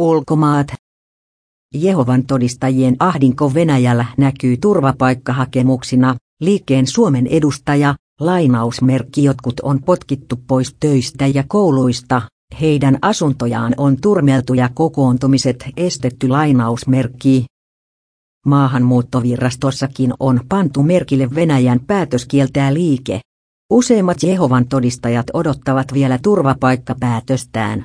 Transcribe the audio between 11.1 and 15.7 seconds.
ja kouluista, heidän asuntojaan on turmeltu ja kokoontumiset